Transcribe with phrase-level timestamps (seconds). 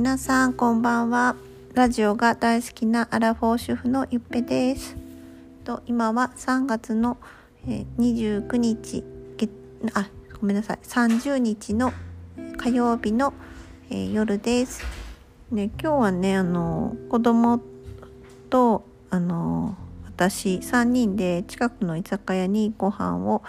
[0.00, 1.36] 皆さんこんばんは。
[1.74, 4.96] ラジオが大好きなアラフォー主婦のゆっぺです。
[5.62, 7.18] と今は3月の、
[7.66, 9.04] 29日
[9.92, 10.08] あ
[10.40, 10.78] ごめんなさい。
[10.82, 11.92] 30日の
[12.56, 13.34] 火曜日の、
[13.90, 14.82] 夜です。
[15.50, 17.60] ね今日はねあの子供
[18.48, 19.76] とあの
[20.06, 23.42] 私3人で近くの居酒屋にご飯を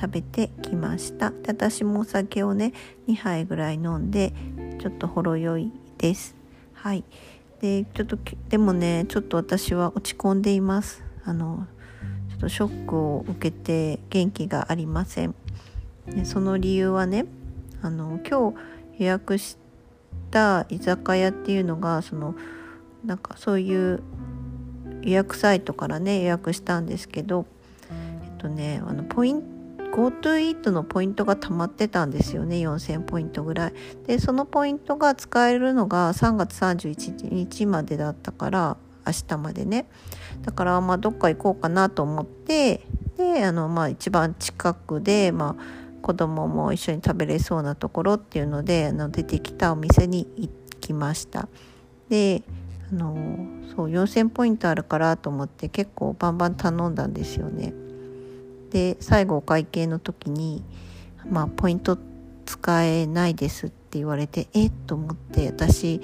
[0.00, 1.30] 食べてきました。
[1.30, 2.74] で私もお酒をね
[3.08, 4.32] 2杯ぐらい飲んで
[4.80, 6.34] ちょっとほろ酔いです。
[6.74, 7.04] はい。
[7.60, 8.18] でちょっと
[8.48, 11.02] でもねちょっと私は落ち込んでいます。
[11.24, 11.66] あの
[12.30, 15.34] ちょっとショックを受けて元気がありません。
[16.06, 17.26] でその理由はね
[17.82, 18.56] あの今日
[18.98, 19.56] 予約し
[20.30, 22.34] た居酒屋っていうのがその
[23.04, 24.02] なんかそういう
[25.02, 27.46] 予約サイトからね予約したんですけど
[27.90, 29.55] えっとねあのポイント
[29.92, 32.56] GoTo イートのポイントが溜まってたんですよね。
[32.56, 33.72] 4000ポイントぐらい。
[34.06, 39.86] でそのポイントが使えるのが3月31日までだったから明日までね。
[40.42, 45.62] だからまあどっか行こうかなと思ってであのまあ一番近くでまあ
[46.02, 50.50] 子供も一緒に食べれそうなところっていうのであの出てきたお店に行
[50.80, 51.48] きました。
[52.08, 52.42] で
[52.92, 53.16] あの
[53.74, 57.74] そう4,000ポイントあるからと思って結構バンバン頼んだんですよね。
[58.70, 60.62] で最後お会計の時に
[61.30, 61.98] 「まあポイント
[62.44, 66.00] 使えないです」って言われてえっと思って私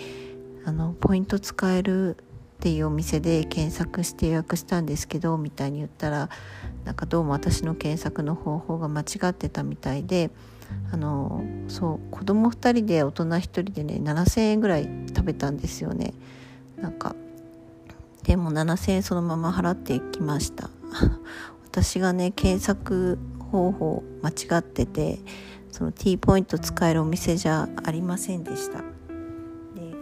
[0.65, 6.29] あのポイント使えるっていうお店で検索して予約したんですけどみたいに言ったら
[6.85, 10.31] なんかどうも私の検索の方法が間違ってたみたいで
[10.93, 16.15] あのそう子供2人で大人1人でね7,000円ぐらい食べたんですよね。
[16.81, 17.15] なんか
[18.23, 20.71] でも7,000円そのまま払ってきました
[21.73, 23.19] 私がね検索
[23.51, 24.29] 方法間
[24.59, 25.21] 違ってて
[25.71, 28.81] その T ポイント使えるお店じゃありませんでした。
[28.81, 28.85] で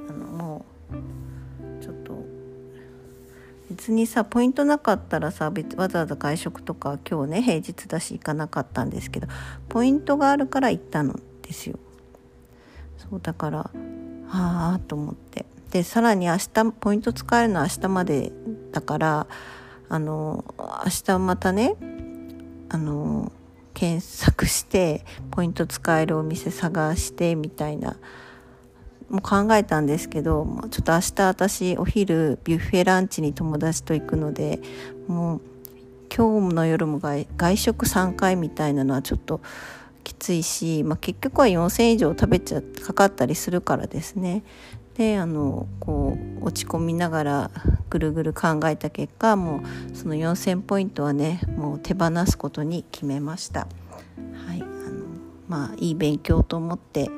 [0.08, 2.24] あのもうちょっと
[3.70, 9.28] 別にさポイントなかったらさ別わざわざ外食とか今日ね平日だし行かなかったんですけど
[9.68, 11.78] ポイントがあるから行ったのですよ。
[12.98, 13.70] そうだからは
[14.74, 15.46] あと思って。
[15.70, 18.32] でさらに明日ポイント使えるのは明日まで
[18.72, 19.26] だから
[19.90, 21.74] あの明日またね
[22.68, 23.32] あの
[23.74, 27.96] 検索してポイント使えるお店探してみたいな
[29.08, 34.60] もう考えたんですけどちょっと明日私お昼ビュッフェランチに友達と行くので
[35.08, 35.40] もう
[36.14, 39.40] 今日の夜も外食3回みたいなのはちょっと
[40.04, 44.44] きついし、まあ、結局は4,000円以上食べちゃかかったりするからですね。
[44.96, 47.50] であのこう落ち込みながら
[47.90, 49.62] ぐるぐる考えた結果も
[49.92, 53.66] うその4,000ポイントはねもう手放すことに決めました。
[54.46, 54.68] はい、あの
[55.48, 57.10] まあいい勉強と思って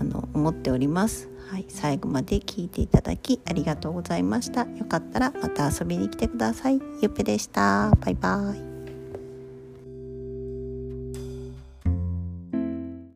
[0.00, 1.28] あの思っております。
[1.50, 4.62] はい、最後まで聞いていただきありがとうございました。
[4.62, 6.80] よかったらまた遊びに来てください。
[7.00, 7.90] ゆっぺでした。
[8.00, 8.67] バイバイ。